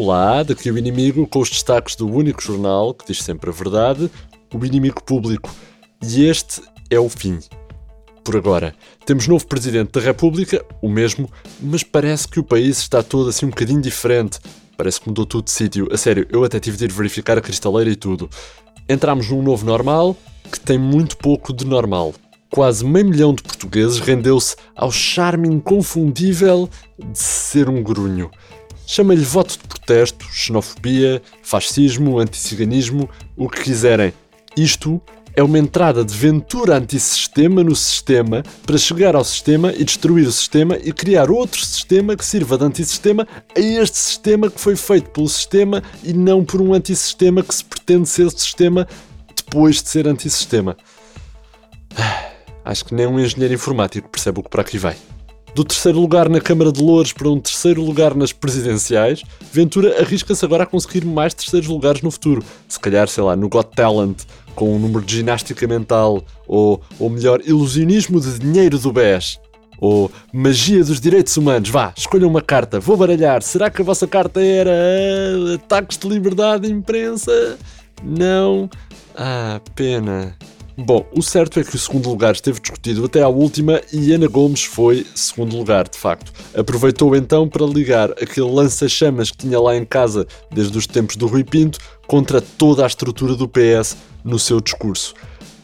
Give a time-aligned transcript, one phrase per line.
[0.00, 4.08] Olá, daqui o inimigo com os destaques do único jornal que diz sempre a verdade,
[4.54, 5.50] o inimigo público.
[6.00, 7.40] E este é o fim.
[8.22, 11.28] Por agora, temos novo Presidente da República, o mesmo,
[11.60, 14.38] mas parece que o país está todo assim um bocadinho diferente.
[14.76, 15.88] Parece que mudou tudo de sítio.
[15.90, 18.30] A sério, eu até tive de ir verificar a cristaleira e tudo.
[18.88, 22.14] Entramos num novo normal que tem muito pouco de normal.
[22.50, 28.30] Quase meio milhão de portugueses rendeu-se ao charme inconfundível de ser um grunho.
[28.90, 33.06] Chama-lhe voto de protesto, xenofobia, fascismo, anticiganismo,
[33.36, 34.14] o que quiserem.
[34.56, 34.98] Isto
[35.36, 40.32] é uma entrada de ventura antissistema no sistema para chegar ao sistema e destruir o
[40.32, 45.10] sistema e criar outro sistema que sirva de antissistema a este sistema que foi feito
[45.10, 48.88] pelo sistema e não por um antissistema que se pretende ser sistema
[49.36, 50.78] depois de ser antissistema.
[52.64, 54.96] Acho que nem um engenheiro informático percebe o que para aqui vai.
[55.54, 60.44] Do terceiro lugar na Câmara de Louros para um terceiro lugar nas presidenciais, Ventura arrisca-se
[60.44, 62.44] agora a conseguir mais terceiros lugares no futuro.
[62.68, 64.18] Se calhar, sei lá, no Got Talent,
[64.54, 69.40] com um número de ginástica mental, ou, ou melhor, ilusionismo de dinheiro do BES.
[69.80, 71.70] Ou magia dos direitos humanos.
[71.70, 73.42] Vá, escolham uma carta, vou baralhar.
[73.42, 74.72] Será que a vossa carta era
[75.54, 77.56] ataques de liberdade de imprensa?
[78.02, 78.68] Não.
[79.16, 80.36] Ah, pena.
[80.80, 84.28] Bom, o certo é que o segundo lugar esteve discutido até à última e Ana
[84.28, 86.32] Gomes foi segundo lugar, de facto.
[86.54, 91.26] Aproveitou então para ligar aquele lança-chamas que tinha lá em casa desde os tempos do
[91.26, 95.14] Rui Pinto contra toda a estrutura do PS no seu discurso.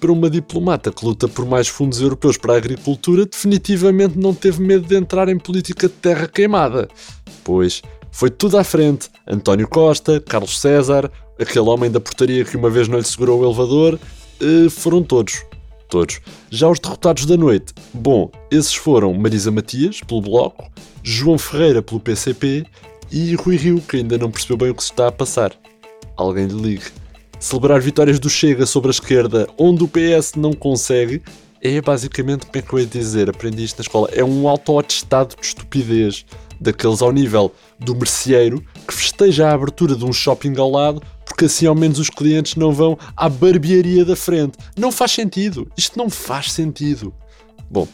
[0.01, 4.61] Para uma diplomata que luta por mais fundos europeus para a agricultura, definitivamente não teve
[4.61, 6.89] medo de entrar em política de terra queimada.
[7.45, 9.09] Pois foi tudo à frente.
[9.25, 13.45] António Costa, Carlos César, aquele homem da portaria que uma vez não lhe segurou o
[13.45, 13.97] elevador,
[14.41, 15.45] Uh, foram todos.
[15.89, 16.21] Todos.
[16.51, 17.73] Já os derrotados da noite.
[17.93, 20.71] Bom, esses foram Marisa Matias, pelo Bloco,
[21.03, 22.65] João Ferreira, pelo PCP
[23.12, 25.53] e Rui Rio, que ainda não percebeu bem o que se está a passar.
[26.17, 26.87] Alguém lhe ligue.
[27.39, 31.23] Celebrar vitórias do Chega sobre a esquerda, onde o PS não consegue,
[31.61, 35.34] é basicamente, como é que eu ia dizer, aprendi isto na escola, é um auto-atestado
[35.37, 36.25] de estupidez,
[36.60, 41.47] daqueles ao nível do merceeiro que festeja a abertura de um shopping ao lado porque
[41.47, 44.59] assim ao menos os clientes não vão à barbearia da frente.
[44.76, 45.66] Não faz sentido.
[45.76, 47.12] Isto não faz sentido.
[47.70, 47.88] Bom,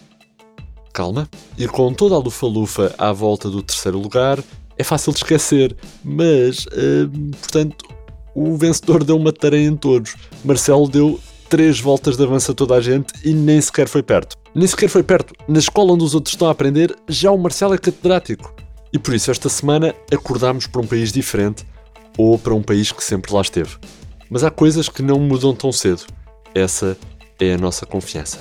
[0.93, 1.29] calma.
[1.57, 4.43] Ir com toda a lufa-lufa à volta do terceiro lugar
[4.77, 7.09] é fácil de esquecer, mas, uh,
[7.41, 7.85] portanto,
[8.35, 10.15] o vencedor deu uma tarefa em todos.
[10.45, 11.21] Marcelo deu
[11.51, 14.40] três voltas de avanço a toda a gente e nem sequer foi perto.
[14.55, 15.35] Nem sequer foi perto.
[15.47, 18.55] Na escola onde os outros estão a aprender, já o Marcelo é catedrático.
[18.93, 21.65] E por isso, esta semana, acordámos para um país diferente
[22.19, 23.77] ou para um país que sempre lá esteve.
[24.29, 26.03] Mas há coisas que não mudam tão cedo.
[26.55, 26.97] Essa
[27.39, 28.41] é a nossa confiança.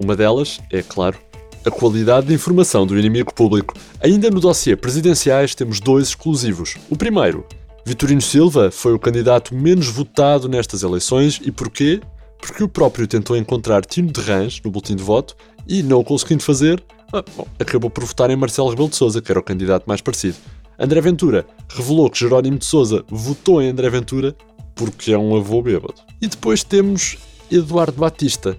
[0.00, 1.18] Uma delas é, claro,
[1.64, 3.74] a qualidade de informação do inimigo público.
[4.00, 6.76] Ainda no dossiê presidenciais temos dois exclusivos.
[6.90, 7.46] O primeiro,
[7.84, 12.00] Vitorino Silva foi o candidato menos votado nestas eleições e porquê?
[12.38, 15.36] Porque o próprio tentou encontrar Tino de Rãs no boletim de voto
[15.66, 19.22] e, não o conseguindo fazer, ah, bom, acabou por votar em Marcelo Rebelo de Sousa,
[19.22, 20.36] que era o candidato mais parecido.
[20.78, 24.34] André Ventura revelou que Jerónimo de Souza votou em André Ventura
[24.74, 25.94] porque é um avô bêbado.
[26.20, 27.16] E depois temos
[27.50, 28.56] Eduardo Batista,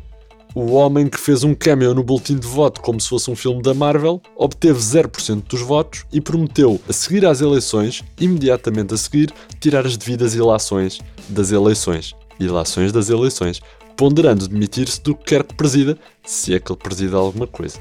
[0.56, 3.62] o homem que fez um cameo no boletim de voto como se fosse um filme
[3.62, 9.34] da Marvel, obteve 0% dos votos e prometeu, a seguir às eleições, imediatamente a seguir,
[9.60, 12.16] tirar as devidas ilações das eleições.
[12.40, 13.62] Ilações das eleições,
[13.96, 17.80] ponderando demitir-se do que quer que presida, se é que ele presida alguma coisa.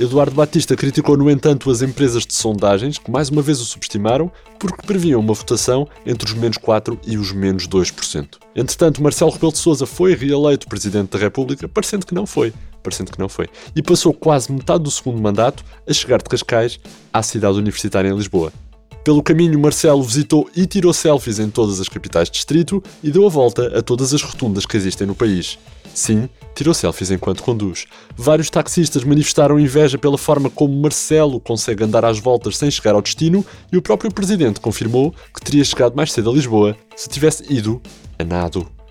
[0.00, 4.32] Eduardo Batista criticou, no entanto, as empresas de sondagens, que mais uma vez o subestimaram,
[4.58, 8.38] porque previam uma votação entre os menos 4% e os menos 2%.
[8.56, 12.54] Entretanto, Marcelo Rebelo de Sousa foi reeleito Presidente da República, parecendo que não foi.
[12.82, 13.48] Parecendo que não foi.
[13.76, 16.80] E passou quase metade do segundo mandato a chegar de Cascais
[17.12, 18.52] à cidade universitária em Lisboa.
[19.04, 23.26] Pelo caminho, Marcelo visitou e tirou selfies em todas as capitais de distrito e deu
[23.26, 25.58] a volta a todas as rotundas que existem no país.
[25.92, 27.86] Sim, tirou selfies enquanto conduz.
[28.16, 33.02] Vários taxistas manifestaram inveja pela forma como Marcelo consegue andar às voltas sem chegar ao
[33.02, 37.44] destino e o próprio presidente confirmou que teria chegado mais cedo a Lisboa se tivesse
[37.52, 37.82] ido
[38.18, 38.81] a nado.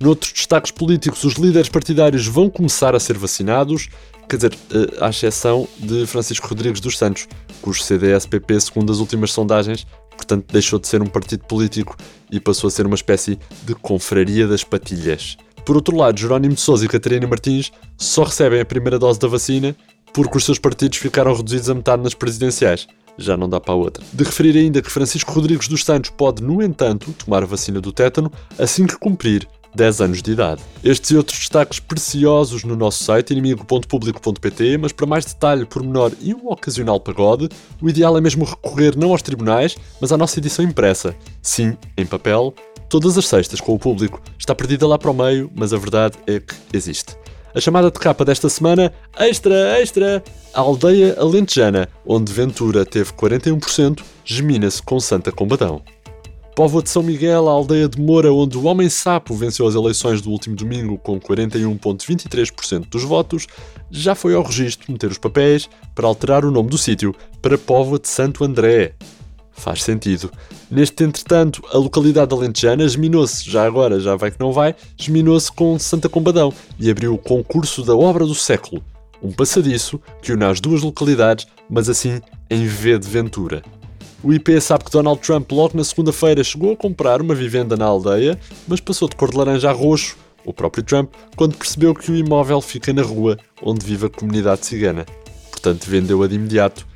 [0.00, 3.88] Noutros destaques políticos, os líderes partidários vão começar a ser vacinados,
[4.28, 7.26] quer dizer, eh, à exceção de Francisco Rodrigues dos Santos,
[7.60, 9.84] cujo CDS-PP, segundo as últimas sondagens,
[10.16, 11.96] portanto deixou de ser um partido político
[12.30, 15.36] e passou a ser uma espécie de confraria das patilhas.
[15.64, 19.26] Por outro lado, Jerónimo de Sousa e Catarina Martins só recebem a primeira dose da
[19.26, 19.76] vacina
[20.14, 22.86] porque os seus partidos ficaram reduzidos a metade nas presidenciais.
[23.18, 24.02] Já não dá para outra.
[24.12, 27.92] De referir ainda que Francisco Rodrigues dos Santos pode, no entanto, tomar a vacina do
[27.92, 29.46] tétano assim que cumprir
[29.78, 30.60] 10 anos de idade.
[30.82, 36.34] Estes e outros destaques preciosos no nosso site inimigo.público.pt, mas para mais detalhe, pormenor e
[36.34, 37.48] um ocasional pagode,
[37.80, 41.14] o ideal é mesmo recorrer não aos tribunais, mas à nossa edição impressa.
[41.40, 42.52] Sim, em papel,
[42.88, 44.20] todas as sextas com o público.
[44.36, 47.16] Está perdida lá para o meio, mas a verdade é que existe.
[47.54, 50.22] A chamada de capa desta semana, extra, extra!
[50.52, 55.82] A aldeia alentejana, onde Ventura teve 41%, gemina-se com Santa Combadão.
[56.58, 60.20] Póvoa de São Miguel, a aldeia de Moura, onde o Homem Sapo venceu as eleições
[60.20, 63.46] do último domingo com 41,23% dos votos,
[63.88, 68.00] já foi ao registro meter os papéis para alterar o nome do sítio para Póvoa
[68.00, 68.96] de Santo André.
[69.52, 70.32] Faz sentido.
[70.68, 75.78] Neste entretanto, a localidade alentejana geminou-se, já agora, já vai que não vai, geminou-se com
[75.78, 78.82] Santa Combadão e abriu o concurso da obra do século,
[79.22, 82.20] um passadiço que une as duas localidades, mas assim
[82.50, 83.62] em V de Ventura.
[84.22, 87.84] O IP sabe que Donald Trump logo na segunda-feira chegou a comprar uma vivenda na
[87.84, 92.10] aldeia, mas passou de cor de laranja a roxo, o próprio Trump, quando percebeu que
[92.10, 95.06] o imóvel fica na rua onde vive a comunidade cigana.
[95.52, 96.86] Portanto, vendeu-a de imediato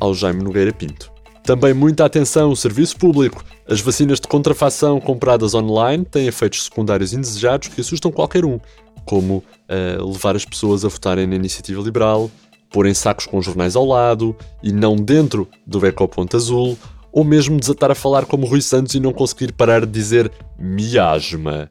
[0.00, 1.12] ao Jaime Nogueira Pinto.
[1.44, 3.44] Também muita atenção ao serviço público.
[3.68, 8.58] As vacinas de contrafação compradas online têm efeitos secundários indesejados que assustam qualquer um,
[9.04, 12.30] como uh, levar as pessoas a votarem na iniciativa liberal,
[12.72, 16.78] porem sacos com jornais ao lado e não dentro do ecoponto azul,
[17.12, 21.68] ou mesmo desatar a falar como Rui Santos e não conseguir parar de dizer miasma.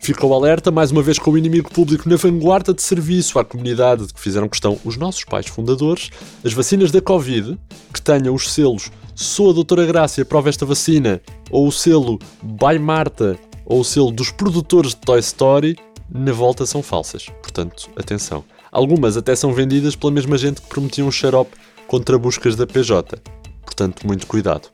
[0.00, 4.06] Ficou alerta mais uma vez com o inimigo público na vanguarda de serviço à comunidade
[4.06, 6.10] de que fizeram questão os nossos pais fundadores,
[6.44, 7.58] as vacinas da Covid,
[7.92, 11.20] que tenham os selos Sou a Doutora Grácia, prova esta vacina,
[11.50, 13.36] ou o selo By Marta,
[13.66, 15.76] ou o selo dos produtores de Toy Story,
[16.08, 17.26] na volta são falsas.
[17.42, 18.44] Portanto, atenção.
[18.78, 21.50] Algumas até são vendidas pela mesma gente que prometiam um xarope
[21.88, 23.20] contra buscas da PJ.
[23.62, 24.68] Portanto, muito cuidado.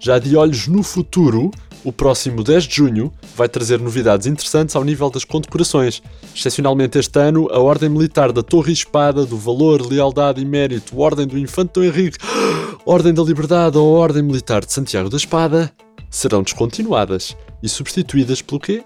[0.00, 1.52] Já de olhos no futuro,
[1.84, 6.02] o próximo 10 de junho vai trazer novidades interessantes ao nível das condecorações.
[6.34, 10.98] Excepcionalmente este ano, a Ordem Militar da Torre e Espada, do Valor, Lealdade e Mérito,
[10.98, 12.18] Ordem do Infante Dom Henrique,
[12.84, 15.70] Ordem da Liberdade ou Ordem Militar de Santiago da Espada
[16.10, 18.82] serão descontinuadas e substituídas pelo quê?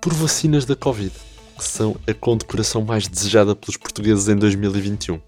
[0.00, 1.12] Por vacinas da Covid,
[1.64, 5.20] são a condecoração mais desejada pelos portugueses em 2021.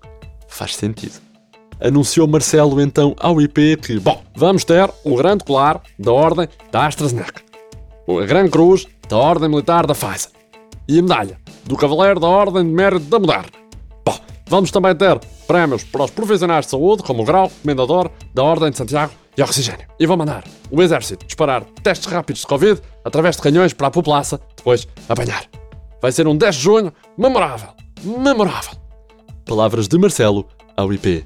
[0.49, 1.25] Faz sentido
[1.81, 6.87] anunciou Marcelo então ao IP que, bom, vamos ter o grande colar da Ordem da
[6.87, 7.43] AstraZeneca,
[8.09, 10.31] a Grande Cruz da Ordem Militar da Pfizer
[10.89, 13.49] e a medalha do Cavaleiro da Ordem de Mérito da Moderna.
[14.05, 18.43] Bom, vamos também ter prémios para os profissionais de saúde, como o grau comendador da
[18.43, 19.87] Ordem de Santiago e Oxigênio.
[19.99, 23.91] E vou mandar o Exército disparar testes rápidos de Covid através de canhões para a
[23.91, 25.64] população, depois apanhar.
[26.05, 27.71] Vai ser um 10 de junho memorável.
[28.05, 28.73] Memorável.
[29.47, 30.47] Palavras de Marcelo
[30.77, 31.25] ao IP.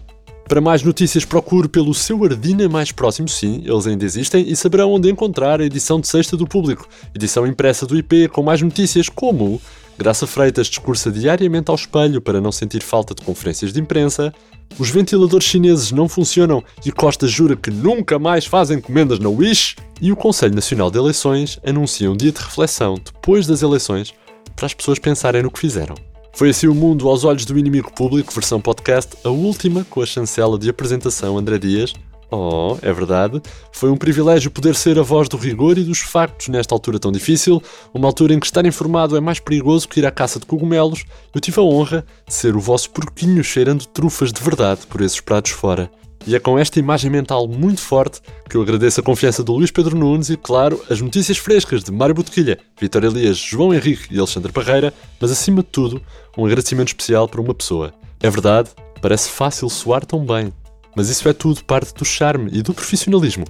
[0.48, 4.92] Para mais notícias, procure pelo seu Ardina mais próximo, sim, eles ainda existem, e saberão
[4.92, 9.08] onde encontrar a edição de sexta do público, edição impressa do IP com mais notícias
[9.08, 9.60] como
[9.98, 14.32] Graça Freitas discursa diariamente ao espelho para não sentir falta de conferências de imprensa,
[14.78, 19.75] os ventiladores chineses não funcionam e Costa jura que nunca mais fazem encomendas na Wish,
[20.00, 24.14] e o Conselho Nacional de Eleições anuncia um dia de reflexão depois das eleições
[24.58, 25.94] para as pessoas pensarem no que fizeram.
[26.32, 30.06] Foi assim o mundo aos olhos do inimigo público, versão podcast, a última com a
[30.06, 31.93] chancela de apresentação André Dias.
[32.28, 33.40] Oh, é verdade.
[33.72, 37.12] Foi um privilégio poder ser a voz do rigor e dos factos nesta altura tão
[37.12, 37.62] difícil,
[37.94, 41.04] uma altura em que estar informado é mais perigoso que ir à caça de cogumelos.
[41.32, 45.21] Eu tive a honra de ser o vosso porquinho cheirando trufas de verdade por esses
[45.21, 45.88] pratos fora.
[46.28, 48.20] E é com esta imagem mental muito forte
[48.50, 51.90] que eu agradeço a confiança do Luís Pedro Nunes e, claro, as notícias frescas de
[51.90, 56.02] Mário Botequilha, Vitória Elias, João Henrique e Alexandre Parreira, mas acima de tudo,
[56.37, 57.94] um agradecimento especial para uma pessoa.
[58.20, 58.68] É verdade,
[59.00, 60.52] parece fácil soar tão bem,
[60.94, 63.47] mas isso é tudo parte do charme e do profissionalismo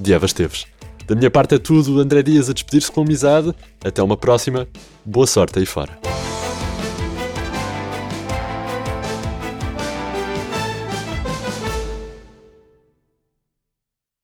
[0.00, 0.64] de Eva Esteves.
[1.06, 3.52] Da minha parte é tudo, André Dias a despedir-se com amizade.
[3.84, 4.66] Até uma próxima.
[5.04, 6.11] Boa sorte aí fora.